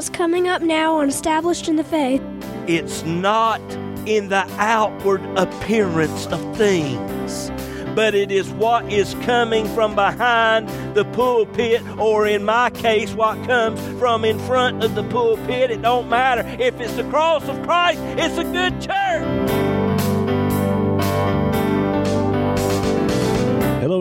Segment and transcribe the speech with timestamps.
[0.00, 2.22] what's coming up now on Established in the Faith.
[2.66, 3.60] It's not
[4.06, 7.50] in the outward appearance of things,
[7.94, 13.46] but it is what is coming from behind the pulpit, or in my case, what
[13.46, 15.70] comes from in front of the pulpit.
[15.70, 16.48] It don't matter.
[16.58, 19.39] If it's the cross of Christ, it's a good church.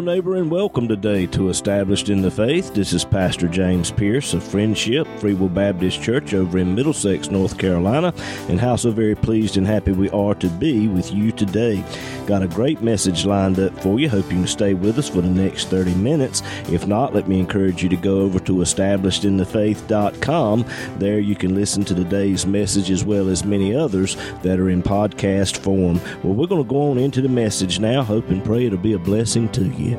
[0.02, 2.73] Neighbor, and welcome today to Established in the Faith.
[2.73, 7.58] This is Pastor James Pierce of Friendship Free Will Baptist Church over in Middlesex, North
[7.58, 8.13] Carolina,
[8.48, 11.84] and how so very pleased and happy we are to be with you today.
[12.27, 14.08] Got a great message lined up for you.
[14.08, 16.44] Hope you can stay with us for the next 30 minutes.
[16.72, 20.66] If not, let me encourage you to go over to establishedinthefaith.com.
[21.00, 24.84] There you can listen to today's message as well as many others that are in
[24.84, 26.00] podcast form.
[26.23, 28.03] Well, we're going to go on into the message now.
[28.03, 29.88] Hope and pray it'll be a blessing to you.
[29.93, 29.98] If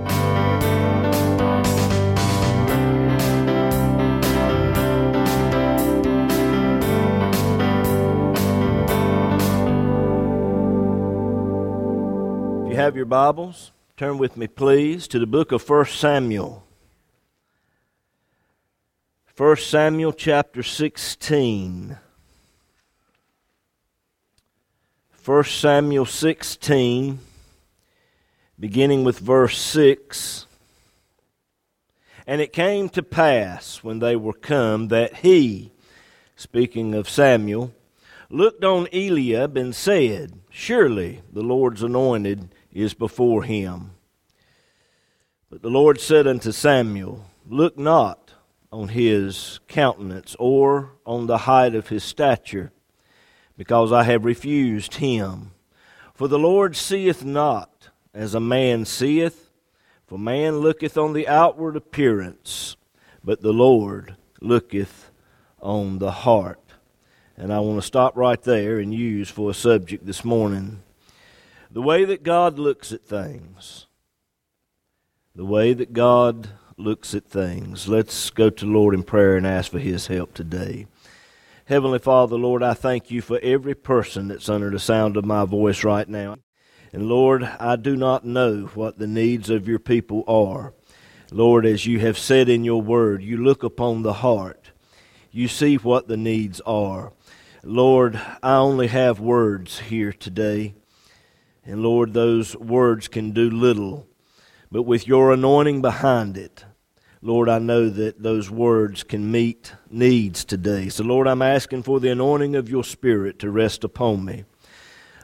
[12.70, 16.64] you have your Bibles, turn with me, please, to the book of 1 Samuel.
[19.36, 21.98] 1 Samuel chapter 16.
[25.24, 27.18] 1 Samuel 16
[28.60, 30.46] beginning with verse 6.
[32.26, 35.72] And it came to pass when they were come that he,
[36.36, 37.72] speaking of Samuel,
[38.28, 43.92] looked on Eliab and said, Surely the Lord's anointed is before him.
[45.48, 48.34] But the Lord said unto Samuel, Look not
[48.70, 52.70] on his countenance or on the height of his stature,
[53.56, 55.52] because I have refused him.
[56.14, 57.69] For the Lord seeth not
[58.14, 59.50] as a man seeth.
[60.06, 62.76] For man looketh on the outward appearance,
[63.22, 65.12] but the Lord looketh
[65.60, 66.58] on the heart.
[67.36, 70.82] And I want to stop right there and use for a subject this morning
[71.70, 73.86] the way that God looks at things.
[75.36, 77.86] The way that God looks at things.
[77.86, 80.86] Let's go to Lord in prayer and ask for His help today.
[81.66, 85.44] Heavenly Father, Lord, I thank you for every person that's under the sound of my
[85.44, 86.36] voice right now.
[86.92, 90.74] And Lord, I do not know what the needs of your people are.
[91.30, 94.72] Lord, as you have said in your word, you look upon the heart.
[95.30, 97.12] You see what the needs are.
[97.62, 100.74] Lord, I only have words here today.
[101.64, 104.08] And Lord, those words can do little.
[104.72, 106.64] But with your anointing behind it,
[107.22, 110.88] Lord, I know that those words can meet needs today.
[110.88, 114.44] So, Lord, I'm asking for the anointing of your Spirit to rest upon me.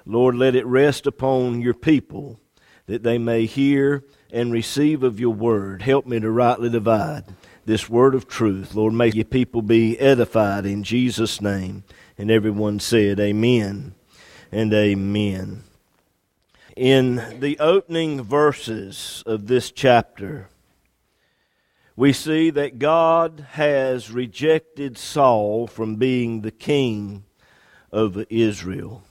[0.07, 2.39] Lord, let it rest upon your people
[2.87, 5.83] that they may hear and receive of your word.
[5.83, 7.25] Help me to rightly divide
[7.65, 8.75] this word of truth.
[8.75, 11.83] Lord, may your people be edified in Jesus' name.
[12.17, 13.95] And everyone said, Amen
[14.53, 15.65] and Amen.
[16.77, 20.49] In the opening verses of this chapter,
[21.97, 27.25] we see that God has rejected Saul from being the king
[27.91, 29.03] of Israel.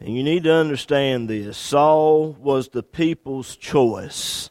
[0.00, 4.50] And you need to understand this Saul was the people's choice.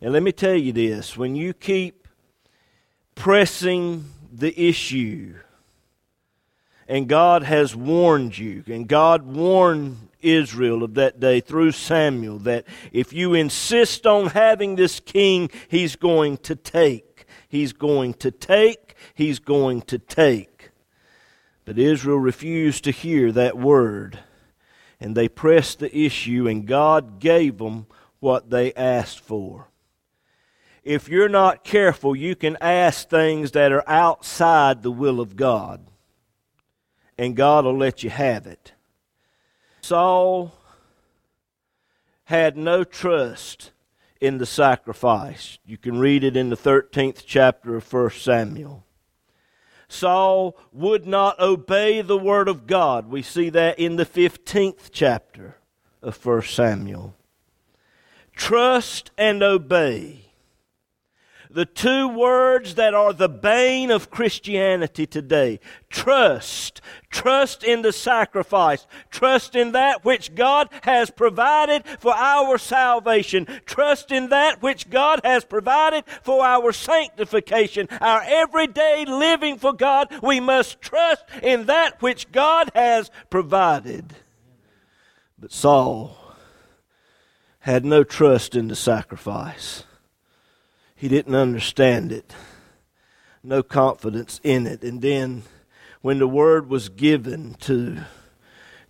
[0.00, 2.06] And let me tell you this when you keep
[3.14, 5.34] pressing the issue,
[6.86, 12.64] and God has warned you, and God warned Israel of that day through Samuel that
[12.92, 17.26] if you insist on having this king, he's going to take.
[17.48, 18.94] He's going to take.
[19.14, 20.70] He's going to take.
[21.64, 24.20] But Israel refused to hear that word
[25.00, 27.86] and they pressed the issue, and God gave them
[28.20, 29.68] what they asked for.
[30.82, 35.86] If you're not careful, you can ask things that are outside the will of God,
[37.18, 38.72] and God will let you have it.
[39.82, 40.52] Saul
[42.24, 43.72] had no trust
[44.20, 45.58] in the sacrifice.
[45.66, 48.85] You can read it in the 13th chapter of 1 Samuel.
[49.88, 53.08] Saul would not obey the word of God.
[53.08, 55.56] We see that in the 15th chapter
[56.02, 57.14] of 1 Samuel.
[58.34, 60.25] Trust and obey
[61.56, 65.58] the two words that are the bane of Christianity today.
[65.88, 66.82] Trust.
[67.08, 68.86] Trust in the sacrifice.
[69.10, 73.46] Trust in that which God has provided for our salvation.
[73.64, 77.88] Trust in that which God has provided for our sanctification.
[78.02, 84.14] Our everyday living for God, we must trust in that which God has provided.
[85.38, 86.18] But Saul
[87.60, 89.85] had no trust in the sacrifice.
[90.96, 92.34] He didn't understand it.
[93.42, 94.82] no confidence in it.
[94.82, 95.42] And then
[96.00, 97.98] when the word was given to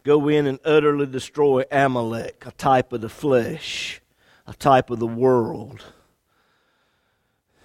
[0.04, 4.00] go in and utterly destroy Amalek, a type of the flesh,
[4.46, 5.84] a type of the world,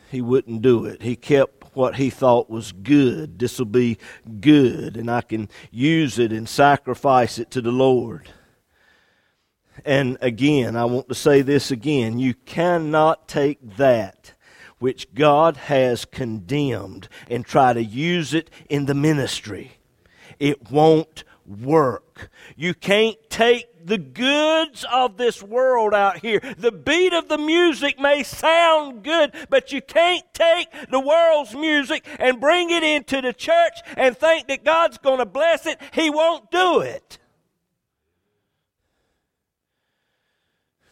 [0.10, 1.02] he wouldn't do it.
[1.02, 3.40] He kept what he thought was good.
[3.40, 3.98] This will be
[4.42, 8.30] good, and I can use it and sacrifice it to the Lord.
[9.86, 14.31] And again, I want to say this again you cannot take that
[14.82, 19.74] which God has condemned and try to use it in the ministry.
[20.40, 22.32] It won't work.
[22.56, 26.42] You can't take the goods of this world out here.
[26.58, 32.04] The beat of the music may sound good, but you can't take the world's music
[32.18, 35.80] and bring it into the church and think that God's going to bless it.
[35.94, 37.20] He won't do it.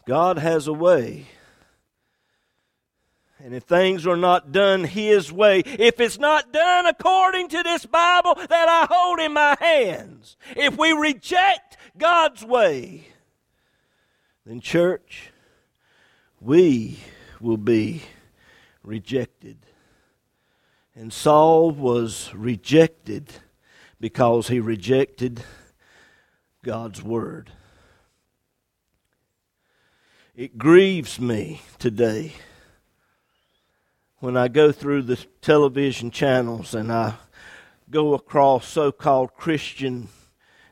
[0.06, 1.26] God has a way.
[3.42, 7.86] And if things are not done His way, if it's not done according to this
[7.86, 13.06] Bible that I hold in my hands, if we reject God's way,
[14.44, 15.30] then, church,
[16.40, 16.98] we
[17.40, 18.02] will be
[18.82, 19.58] rejected.
[20.94, 23.32] And Saul was rejected
[24.00, 25.42] because he rejected
[26.62, 27.52] God's word.
[30.34, 32.34] It grieves me today
[34.20, 37.14] when I go through the television channels and I
[37.90, 40.08] go across so called Christian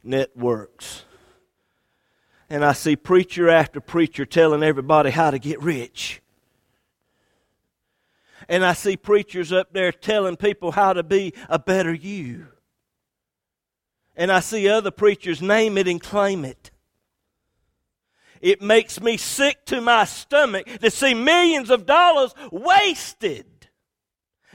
[0.05, 1.05] networks
[2.51, 6.23] and I see preacher after preacher telling everybody how to get rich.
[8.49, 12.47] And I see preachers up there telling people how to be a better you.
[14.17, 16.71] And I see other preachers name it and claim it.
[18.41, 23.47] It makes me sick to my stomach to see millions of dollars wasted.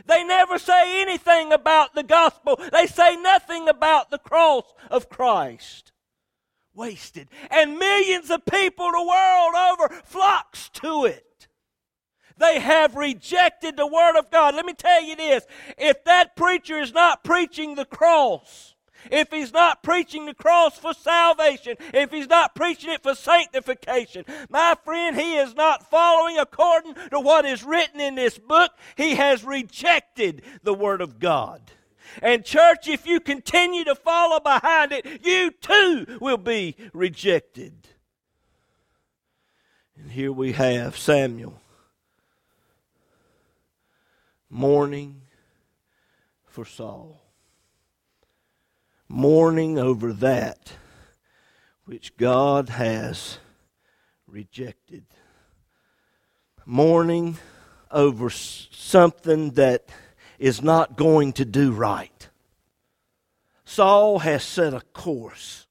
[0.05, 2.59] They never say anything about the gospel.
[2.71, 5.91] They say nothing about the cross of Christ.
[6.73, 7.29] Wasted.
[7.51, 11.47] And millions of people the world over flocks to it.
[12.37, 14.55] They have rejected the Word of God.
[14.55, 15.45] Let me tell you this.
[15.77, 18.72] If that preacher is not preaching the cross,
[19.11, 24.25] if he's not preaching the cross for salvation, if he's not preaching it for sanctification,
[24.49, 28.71] my friend, he is not following according to what is written in this book.
[28.95, 31.61] He has rejected the Word of God.
[32.21, 37.73] And, church, if you continue to follow behind it, you too will be rejected.
[39.97, 41.59] And here we have Samuel
[44.49, 45.21] mourning
[46.45, 47.22] for Saul
[49.07, 50.73] mourning over that
[51.85, 53.37] which God has
[54.27, 55.05] rejected.
[56.65, 57.37] Mourning
[57.91, 59.89] over something that
[60.39, 62.29] is not going to do right.
[63.65, 65.67] Saul has set a course.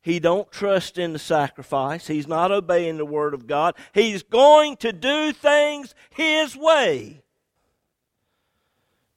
[0.00, 2.06] He don't trust in the sacrifice.
[2.06, 3.74] He's not obeying the word of God.
[3.92, 7.22] He's going to do things his way.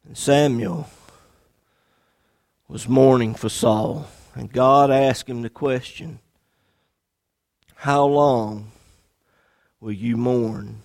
[0.04, 0.90] And Samuel
[2.70, 4.08] was mourning for Saul.
[4.36, 6.20] And God asked him the question
[7.76, 8.72] How long
[9.82, 10.84] will you mourn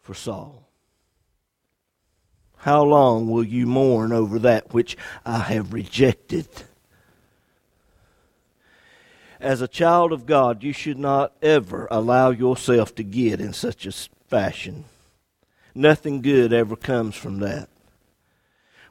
[0.00, 0.62] for Saul?
[2.56, 4.96] How long will you mourn over that which
[5.26, 6.48] I have rejected?
[9.38, 13.84] As a child of God, you should not ever allow yourself to get in such
[13.84, 13.92] a
[14.28, 14.86] fashion.
[15.74, 17.68] Nothing good ever comes from that.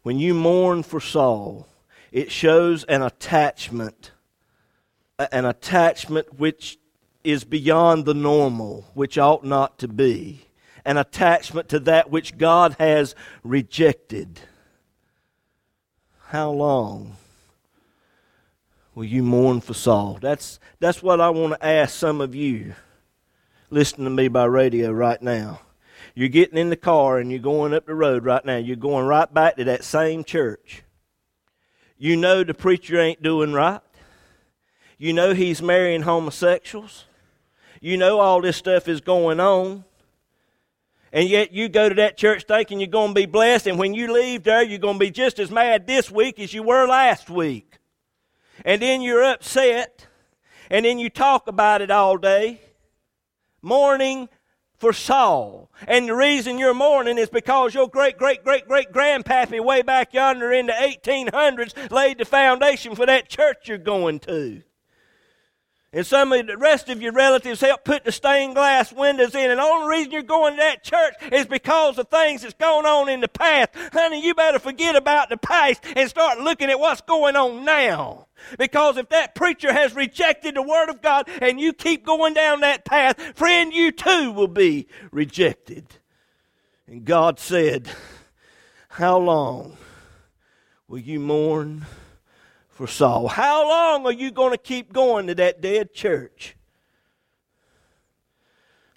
[0.03, 1.65] When you mourn for Saul,
[2.13, 4.11] it shows an attachment,
[5.17, 6.77] an attachment which
[7.23, 10.45] is beyond the normal, which ought not to be,
[10.85, 14.41] an attachment to that which God has rejected.
[16.27, 17.15] How long
[18.93, 20.19] will you mourn for Saul?
[20.21, 22.75] That's, that's what I want to ask some of you
[23.71, 25.61] listening to me by radio right now.
[26.13, 28.57] You're getting in the car and you're going up the road right now.
[28.57, 30.83] You're going right back to that same church.
[31.97, 33.81] You know the preacher ain't doing right.
[34.97, 37.05] You know he's marrying homosexuals.
[37.81, 39.83] You know all this stuff is going on.
[41.11, 43.93] And yet you go to that church thinking you're going to be blessed, and when
[43.93, 46.87] you leave there, you're going to be just as mad this week as you were
[46.87, 47.77] last week.
[48.65, 50.07] And then you're upset,
[50.71, 52.61] and then you talk about it all day.
[53.61, 54.27] Mourning
[54.83, 55.71] for Saul.
[55.87, 60.13] And the reason you're mourning is because your great, great, great, great grandpappy way back
[60.13, 64.61] yonder in the 1800s laid the foundation for that church you're going to.
[65.95, 69.51] And some of the rest of your relatives help put the stained glass windows in.
[69.51, 72.87] And the only reason you're going to that church is because of things that's going
[72.87, 73.69] on in the past.
[73.93, 78.25] Honey, you better forget about the past and start looking at what's going on now.
[78.57, 82.61] Because if that preacher has rejected the Word of God and you keep going down
[82.61, 85.85] that path, friend, you too will be rejected.
[86.87, 87.87] And God said,
[88.89, 89.77] How long
[90.87, 91.85] will you mourn?
[92.83, 93.29] For Saul.
[93.29, 96.57] How long are you going to keep going to that dead church?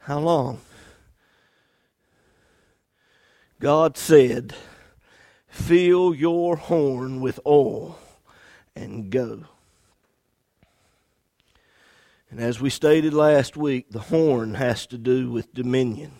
[0.00, 0.60] How long?
[3.60, 4.56] God said,
[5.46, 7.96] Fill your horn with oil
[8.74, 9.44] and go.
[12.28, 16.10] And as we stated last week, the horn has to do with dominion.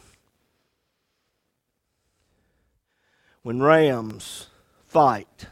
[3.43, 4.47] When rams
[4.87, 5.47] fight,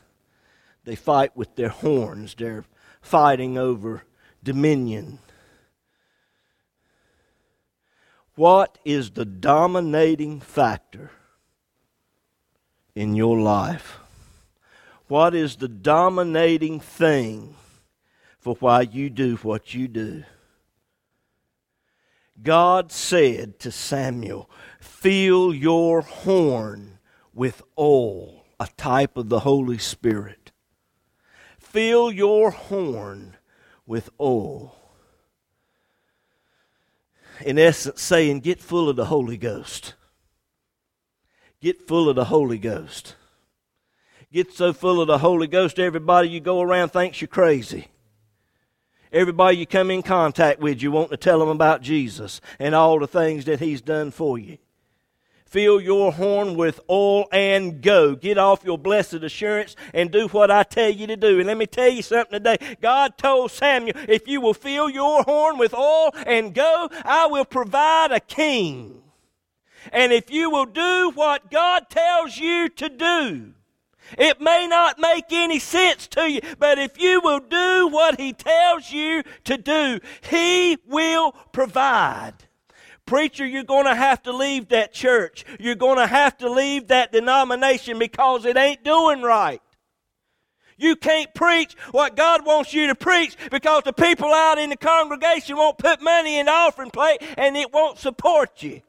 [0.84, 2.34] they fight with their horns.
[2.34, 2.64] They're
[3.00, 4.04] fighting over
[4.42, 5.18] dominion.
[8.36, 11.10] What is the dominating factor
[12.94, 13.98] in your life?
[15.06, 17.54] What is the dominating thing
[18.38, 20.24] for why you do what you do?
[22.42, 24.50] God said to Samuel,
[24.80, 26.98] Fill your horn
[27.32, 30.43] with oil, a type of the Holy Spirit
[31.74, 33.36] fill your horn
[33.84, 34.76] with oil.
[37.44, 39.94] In essence, saying, get full of the Holy Ghost.
[41.60, 43.16] Get full of the Holy Ghost.
[44.32, 47.88] Get so full of the Holy Ghost, everybody you go around thinks you're crazy.
[49.12, 53.00] Everybody you come in contact with, you want to tell them about Jesus and all
[53.00, 54.58] the things that He's done for you
[55.54, 58.16] fill your horn with oil and go.
[58.16, 61.38] Get off your blessed assurance and do what I tell you to do.
[61.38, 62.56] And let me tell you something today.
[62.82, 67.44] God told Samuel, if you will fill your horn with oil and go, I will
[67.44, 69.00] provide a king.
[69.92, 73.52] And if you will do what God tells you to do,
[74.18, 78.32] it may not make any sense to you, but if you will do what He
[78.32, 82.34] tells you to do, He will provide.
[83.06, 85.44] Preacher, you're going to have to leave that church.
[85.60, 89.60] You're going to have to leave that denomination because it ain't doing right.
[90.76, 94.76] You can't preach what God wants you to preach because the people out in the
[94.76, 98.80] congregation won't put money in the offering plate and it won't support you.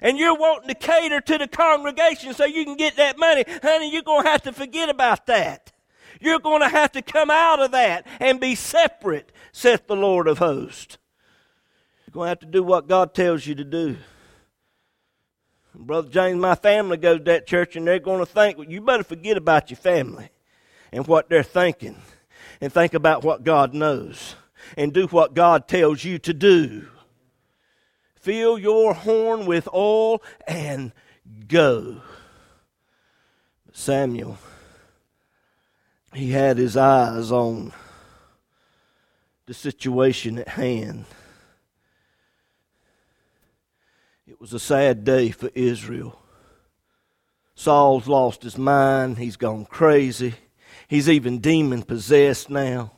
[0.00, 3.44] And you're wanting to cater to the congregation so you can get that money.
[3.62, 5.72] Honey, you're going to have to forget about that.
[6.20, 10.26] You're going to have to come out of that and be separate, saith the Lord
[10.28, 10.98] of hosts.
[12.12, 13.96] You're going to have to do what God tells you to do.
[15.74, 18.82] Brother James, my family goes to that church and they're going to think, well, you
[18.82, 20.28] better forget about your family
[20.92, 21.96] and what they're thinking
[22.60, 24.34] and think about what God knows
[24.76, 26.86] and do what God tells you to do.
[28.16, 30.92] Fill your horn with oil and
[31.48, 32.02] go.
[33.72, 34.36] Samuel,
[36.12, 37.72] he had his eyes on
[39.46, 41.06] the situation at hand.
[44.32, 46.18] It was a sad day for Israel.
[47.54, 49.18] Saul's lost his mind.
[49.18, 50.32] He's gone crazy.
[50.88, 52.92] He's even demon possessed now.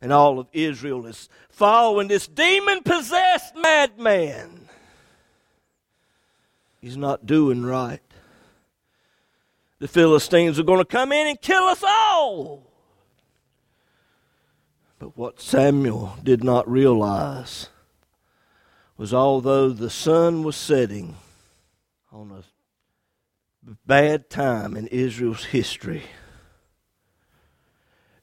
[0.00, 4.68] And all of Israel is following this demon possessed madman.
[6.80, 8.02] He's not doing right.
[9.78, 12.66] The Philistines are going to come in and kill us all.
[14.98, 17.68] But what Samuel did not realize
[18.96, 21.16] was although the sun was setting
[22.12, 26.02] on a bad time in Israel's history,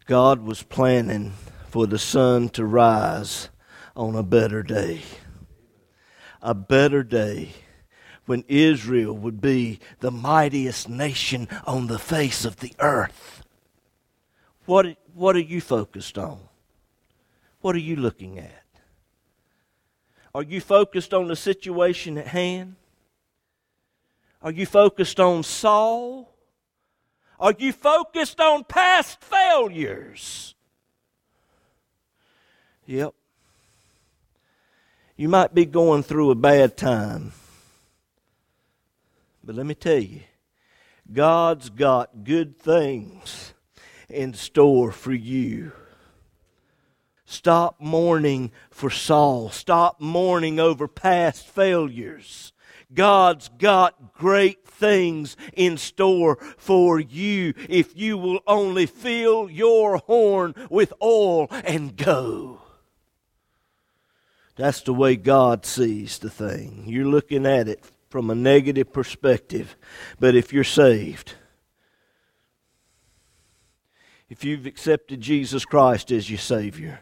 [0.06, 1.34] God was planning
[1.68, 3.50] for the sun to rise
[3.96, 5.02] on a better day.
[6.42, 7.52] A better day
[8.26, 13.44] when Israel would be the mightiest nation on the face of the earth.
[14.66, 16.40] What, what are you focused on?
[17.62, 18.59] What are you looking at?
[20.34, 22.76] Are you focused on the situation at hand?
[24.42, 26.34] Are you focused on Saul?
[27.40, 30.56] Are you focused on past failures?
[32.86, 33.14] Yep.
[35.16, 37.34] You might be going through a bad time.
[39.44, 40.22] But let me tell you,
[41.12, 43.54] God's got good things
[44.10, 45.72] in store for you.
[47.30, 49.52] Stop mourning for Saul.
[49.52, 52.54] Stop mourning over past failures.
[52.92, 60.56] God's got great things in store for you if you will only fill your horn
[60.72, 62.62] with oil and go.
[64.56, 66.86] That's the way God sees the thing.
[66.88, 69.78] You're looking at it from a negative perspective.
[70.20, 71.36] But if you're saved,
[74.30, 77.02] if you've accepted Jesus Christ as your Savior,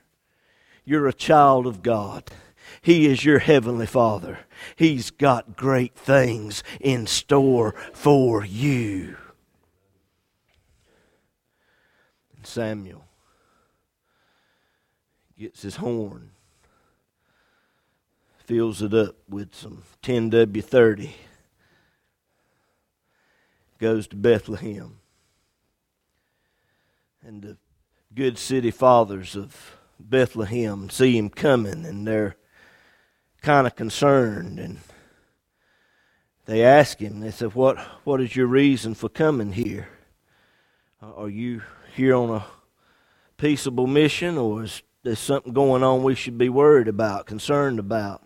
[0.88, 2.24] you're a child of God.
[2.82, 4.40] He is your Heavenly Father.
[4.78, 9.18] He's got great things in store for you.
[12.38, 13.04] And Samuel
[15.38, 16.32] gets his horn,
[18.46, 21.12] fills it up with some 10W30,
[23.78, 25.00] goes to Bethlehem.
[27.22, 27.58] And the
[28.16, 32.36] good city fathers of Bethlehem see him coming, and they're
[33.42, 34.60] kind of concerned.
[34.60, 34.80] And
[36.46, 39.90] they ask him, they said, What, what is your reason for coming here?
[41.02, 41.62] Uh, are you
[41.96, 42.46] here on a
[43.38, 48.24] peaceable mission, or is there something going on we should be worried about, concerned about?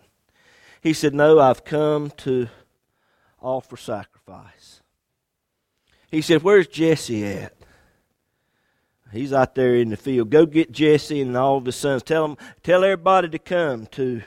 [0.80, 2.48] He said, No, I've come to
[3.40, 4.80] offer sacrifice.
[6.10, 7.54] He said, Where's Jesse at?
[9.12, 10.30] He's out there in the field.
[10.30, 12.02] Go get Jesse and all of his sons.
[12.02, 14.22] Tell them, tell everybody to come to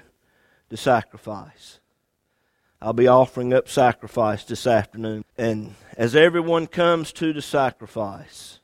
[0.70, 1.80] the sacrifice.
[2.82, 5.26] I'll be offering up sacrifice this afternoon.
[5.38, 8.60] And as everyone comes to the sacrifice,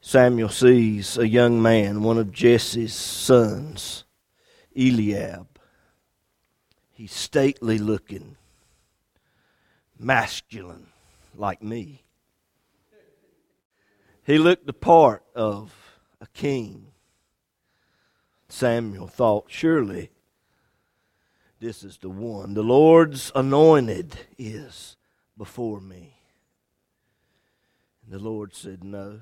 [0.00, 4.02] Samuel sees a young man, one of Jesse's sons,
[4.76, 5.46] Eliab.
[6.90, 8.36] He's stately looking,
[10.00, 10.88] masculine,
[11.36, 12.02] like me.
[14.24, 15.72] He looked the part of
[16.20, 16.86] a king.
[18.48, 20.10] Samuel thought, surely
[21.62, 22.54] this is the one.
[22.54, 24.96] The Lord's anointed is
[25.38, 26.16] before me.
[28.04, 29.20] And the Lord said, No,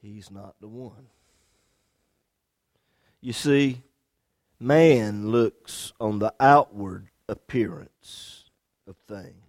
[0.00, 1.06] he's not the one.
[3.20, 3.82] You see,
[4.58, 8.50] man looks on the outward appearance
[8.86, 9.41] of things.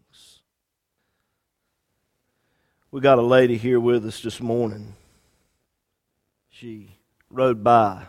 [2.93, 4.93] We got a lady here with us this morning.
[6.51, 6.91] She
[7.31, 8.03] rode by,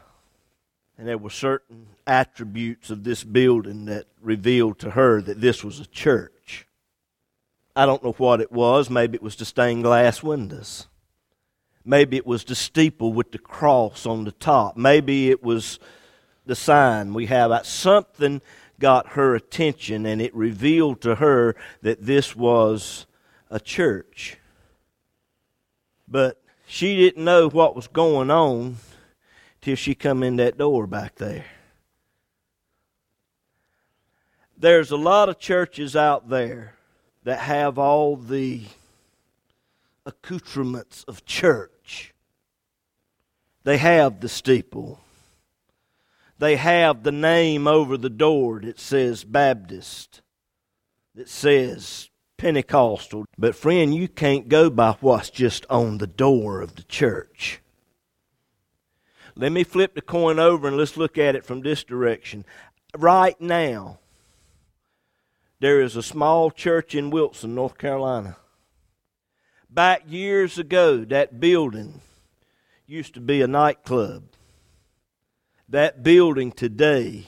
[0.98, 5.80] and there were certain attributes of this building that revealed to her that this was
[5.80, 6.66] a church.
[7.74, 8.90] I don't know what it was.
[8.90, 10.86] Maybe it was the stained glass windows.
[11.82, 14.76] Maybe it was the steeple with the cross on the top.
[14.76, 15.78] Maybe it was
[16.44, 17.66] the sign we have.
[17.66, 18.42] Something
[18.78, 23.06] got her attention, and it revealed to her that this was
[23.48, 24.36] a church.
[26.14, 28.76] But she didn't know what was going on
[29.60, 31.44] till she come in that door back there.
[34.56, 36.76] There's a lot of churches out there
[37.24, 38.62] that have all the
[40.06, 42.14] accoutrements of church.
[43.64, 45.00] They have the steeple.
[46.38, 50.22] They have the name over the door that says Baptist,
[51.16, 53.24] that says Pentecostal.
[53.38, 57.60] But, friend, you can't go by what's just on the door of the church.
[59.36, 62.44] Let me flip the coin over and let's look at it from this direction.
[62.96, 63.98] Right now,
[65.60, 68.36] there is a small church in Wilson, North Carolina.
[69.68, 72.00] Back years ago, that building
[72.86, 74.24] used to be a nightclub.
[75.68, 77.26] That building today,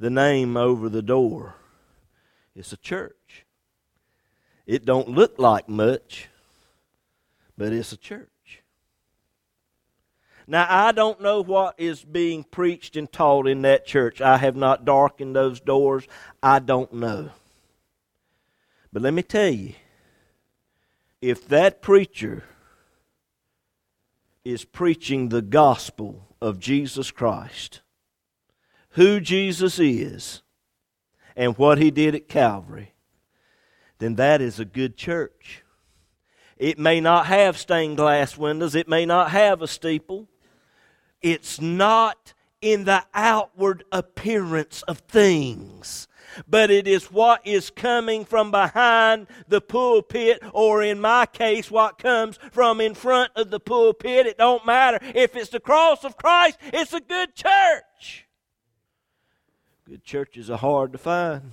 [0.00, 1.54] the name over the door,
[2.56, 3.45] is a church.
[4.66, 6.28] It don't look like much,
[7.56, 8.28] but it's a church.
[10.48, 14.20] Now, I don't know what is being preached and taught in that church.
[14.20, 16.06] I have not darkened those doors.
[16.42, 17.30] I don't know.
[18.92, 19.74] But let me tell you
[21.20, 22.44] if that preacher
[24.44, 27.82] is preaching the gospel of Jesus Christ,
[28.90, 30.42] who Jesus is,
[31.34, 32.92] and what he did at Calvary,
[33.98, 35.64] then that is a good church.
[36.56, 40.28] It may not have stained glass windows, it may not have a steeple.
[41.22, 46.08] It's not in the outward appearance of things,
[46.48, 51.98] but it is what is coming from behind the pulpit, or in my case, what
[51.98, 54.26] comes from in front of the pulpit.
[54.26, 54.98] It don't matter.
[55.14, 58.26] If it's the cross of Christ, it's a good church.
[59.86, 61.52] Good churches are hard to find.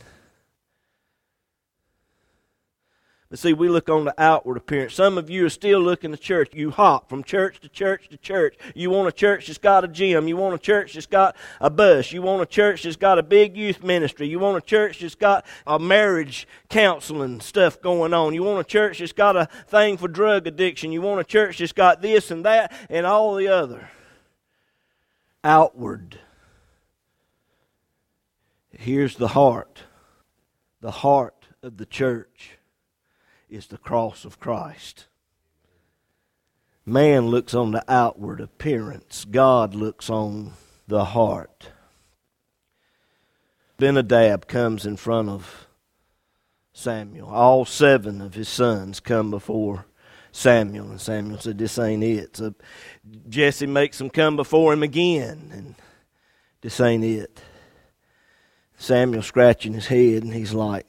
[3.34, 4.94] But see, we look on the outward appearance.
[4.94, 6.54] Some of you are still looking to church.
[6.54, 8.56] You hop from church to church to church.
[8.76, 10.28] You want a church that's got a gym.
[10.28, 12.12] You want a church that's got a bus.
[12.12, 14.28] You want a church that's got a big youth ministry.
[14.28, 18.36] You want a church that's got a marriage counseling stuff going on.
[18.36, 20.92] You want a church that's got a thing for drug addiction.
[20.92, 23.90] You want a church that's got this and that and all the other.
[25.44, 26.20] outward.
[28.78, 29.86] Here's the heart.
[30.82, 32.60] The heart of the church
[33.54, 35.06] is the cross of Christ.
[36.86, 40.54] Man looks on the outward appearance, God looks on
[40.88, 41.70] the heart.
[43.78, 45.68] Abinadab comes in front of
[46.74, 47.30] Samuel.
[47.30, 49.86] All seven of his sons come before
[50.32, 52.38] Samuel, and Samuel said, This ain't it.
[52.38, 52.56] So
[53.30, 55.76] Jesse makes them come before him again, and
[56.62, 57.42] this ain't it.
[58.78, 60.88] Samuel scratching his head, and he's like,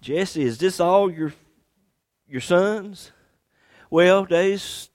[0.00, 1.32] Jesse, is this all your
[2.28, 3.12] your sons?
[3.90, 4.90] Well, there's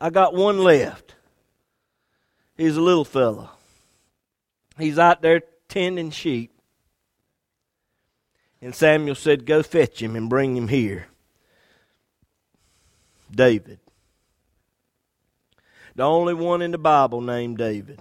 [0.00, 1.14] I got one left.
[2.56, 3.50] He's a little fellow.
[4.78, 6.52] He's out there tending sheep.
[8.60, 11.08] And Samuel said, Go fetch him and bring him here.
[13.30, 13.80] David.
[15.94, 18.00] The only one in the Bible named David.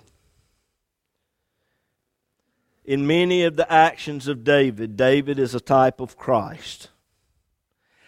[2.85, 6.89] In many of the actions of David, David is a type of Christ.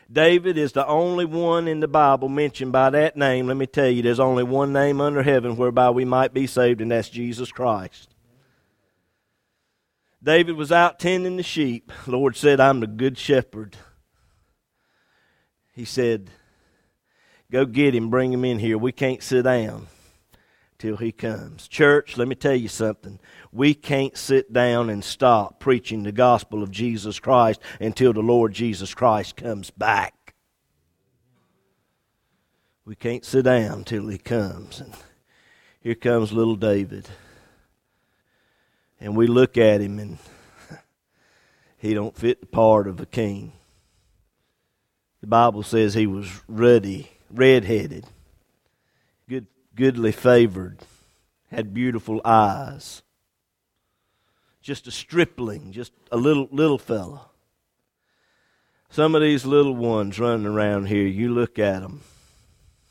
[0.10, 3.48] David is the only one in the Bible mentioned by that name.
[3.48, 6.80] Let me tell you, there's only one name under heaven whereby we might be saved,
[6.80, 8.13] and that's Jesus Christ.
[10.24, 11.92] David was out tending the sheep.
[12.06, 13.76] The Lord said, I'm the good shepherd.
[15.74, 16.30] He said,
[17.52, 18.78] Go get him, bring him in here.
[18.78, 19.88] We can't sit down
[20.78, 21.68] till he comes.
[21.68, 23.20] Church, let me tell you something.
[23.58, 28.54] We can't sit down and stop preaching the gospel of Jesus Christ until the Lord
[28.54, 30.36] Jesus Christ comes back.
[32.86, 34.80] We can't sit down till he comes.
[34.80, 34.93] And
[35.82, 37.10] here comes little David.
[39.00, 40.20] And we look at him and
[41.80, 43.54] he don't fit the part of a king.
[45.22, 48.06] The Bible says he was ruddy, red-headed,
[49.28, 50.78] good, goodly favored,
[51.50, 53.02] had beautiful eyes.
[54.67, 57.21] Just a stripling, just a little little fellow.
[58.89, 62.01] Some of these little ones running around here, you look at them,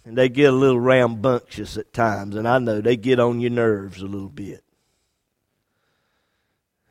[0.02, 3.50] and they get a little rambunctious at times, and I know they get on your
[3.50, 4.64] nerves a little bit.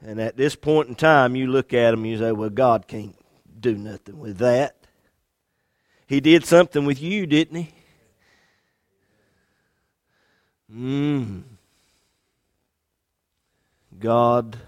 [0.01, 2.87] And at this point in time, you look at them and you say, well, God
[2.87, 3.15] can't
[3.59, 4.75] do nothing with that.
[6.05, 7.73] He did something with you, didn't he?
[10.71, 11.41] Mm.
[13.97, 14.59] God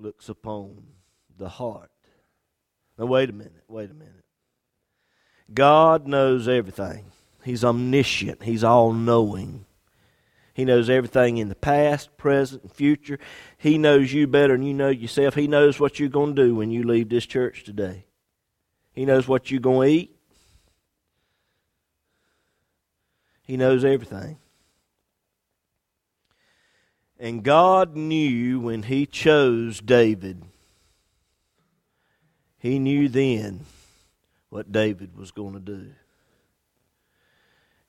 [0.00, 0.82] looks upon
[1.36, 1.90] the heart.
[2.98, 4.24] Now, wait a minute, wait a minute.
[5.52, 7.12] God knows everything.
[7.44, 9.64] He's omniscient, He's all knowing.
[10.52, 13.20] He knows everything in the past, present, and future.
[13.58, 15.36] He knows you better than you know yourself.
[15.36, 18.06] He knows what you're going to do when you leave this church today.
[18.92, 20.16] He knows what you're going to eat.
[23.44, 24.38] He knows everything.
[27.18, 30.42] And God knew when He chose David,
[32.58, 33.66] He knew then
[34.50, 35.90] what David was going to do.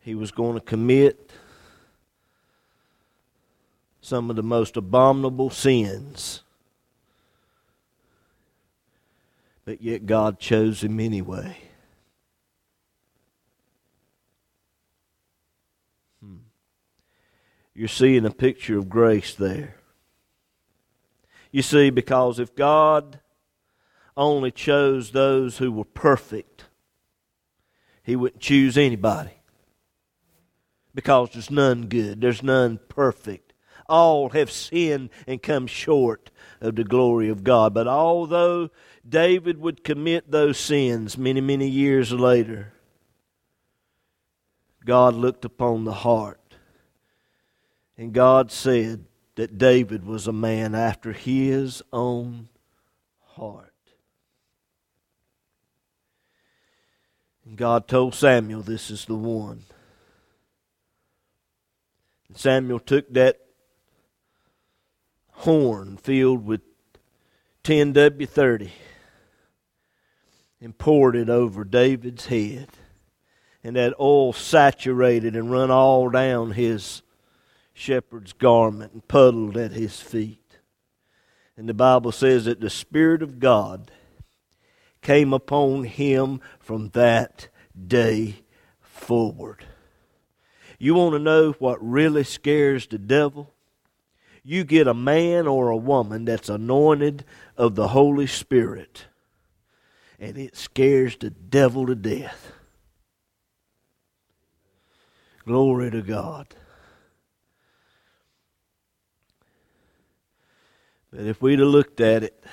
[0.01, 1.31] He was going to commit
[4.01, 6.41] some of the most abominable sins.
[9.65, 11.57] But yet God chose him anyway.
[17.79, 19.77] You're seeing a picture of grace there.
[21.49, 23.21] You see, because if God
[24.17, 26.65] only chose those who were perfect,
[28.03, 29.31] He wouldn't choose anybody.
[30.93, 33.53] Because there's none good, there's none perfect
[33.87, 37.73] all have sinned and come short of the glory of God.
[37.73, 38.71] But although
[39.07, 42.73] David would commit those sins many, many years later,
[44.83, 46.38] God looked upon the heart.
[47.99, 49.03] And God said
[49.35, 52.47] that David was a man after his own
[53.35, 53.73] heart.
[57.43, 59.63] And God told Samuel, This is the one.
[62.29, 63.41] And Samuel took that
[65.31, 66.61] horn filled with
[67.65, 68.69] 10W30
[70.61, 72.69] and poured it over David's head.
[73.61, 77.01] And that oil saturated and run all down his
[77.79, 80.57] shepherd's garment and puddled at his feet.
[81.55, 83.91] And the Bible says that the Spirit of God
[85.01, 87.47] came upon him from that
[87.87, 88.43] day
[88.81, 89.65] forward.
[90.77, 93.53] You want to know what really scares the devil?
[94.43, 97.23] you get a man or a woman that's anointed
[97.55, 99.05] of the Holy Spirit,
[100.19, 102.51] and it scares the devil to death.
[105.45, 106.47] Glory to God.
[111.11, 112.43] But if we'd have looked at it,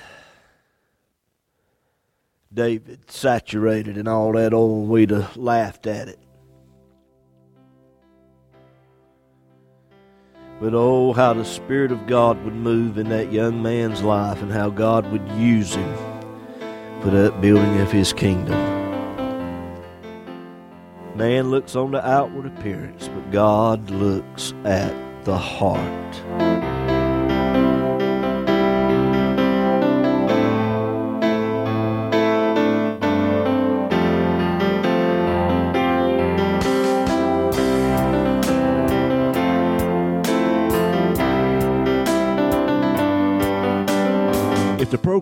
[2.53, 6.19] David saturated in all that oil, we'd have laughed at it.
[10.59, 14.51] But oh, how the Spirit of God would move in that young man's life and
[14.51, 15.95] how God would use him
[17.01, 18.57] for the upbuilding of his kingdom.
[21.15, 26.66] Man looks on the outward appearance, but God looks at the heart.